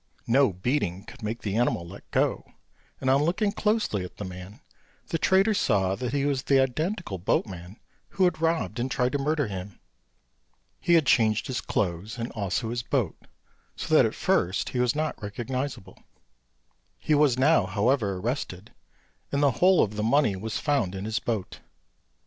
[0.25, 2.43] No beating could make the animal let go;
[2.99, 4.59] and on looking closely at the man,
[5.09, 7.79] the trader saw he was the identical boatman
[8.17, 9.79] who had robbed and tried to murder him.
[10.79, 13.27] He had changed his clothes and also his boat,
[13.75, 15.99] so that at first he was not recognisable;
[16.97, 18.73] he was now, however, arrested,
[19.31, 21.59] and the whole of the money was found in his boat.